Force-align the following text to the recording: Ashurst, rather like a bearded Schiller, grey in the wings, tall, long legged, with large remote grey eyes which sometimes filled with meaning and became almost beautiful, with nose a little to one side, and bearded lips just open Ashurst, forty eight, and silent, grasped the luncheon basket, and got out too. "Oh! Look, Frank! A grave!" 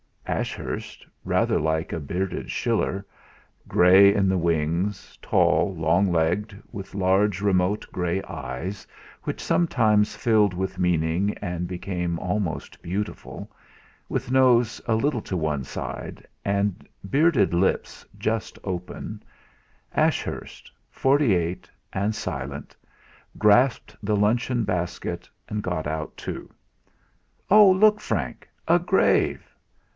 Ashurst, 0.25 1.05
rather 1.25 1.59
like 1.59 1.93
a 1.93 1.99
bearded 1.99 2.49
Schiller, 2.49 3.05
grey 3.67 4.11
in 4.15 4.29
the 4.29 4.37
wings, 4.37 5.19
tall, 5.21 5.75
long 5.75 6.09
legged, 6.11 6.63
with 6.71 6.95
large 6.95 7.41
remote 7.41 7.85
grey 7.91 8.23
eyes 8.23 8.87
which 9.23 9.43
sometimes 9.43 10.15
filled 10.15 10.55
with 10.55 10.79
meaning 10.79 11.37
and 11.39 11.67
became 11.67 12.17
almost 12.17 12.81
beautiful, 12.81 13.51
with 14.09 14.31
nose 14.31 14.81
a 14.87 14.95
little 14.95 15.21
to 15.21 15.37
one 15.37 15.63
side, 15.63 16.25
and 16.45 16.87
bearded 17.07 17.53
lips 17.53 18.03
just 18.17 18.57
open 18.63 19.21
Ashurst, 19.93 20.71
forty 20.89 21.35
eight, 21.35 21.69
and 21.93 22.15
silent, 22.15 22.75
grasped 23.37 23.95
the 24.01 24.15
luncheon 24.15 24.63
basket, 24.63 25.29
and 25.47 25.61
got 25.61 25.85
out 25.85 26.17
too. 26.17 26.49
"Oh! 27.51 27.69
Look, 27.69 27.99
Frank! 28.01 28.49
A 28.67 28.79
grave!" 28.79 29.45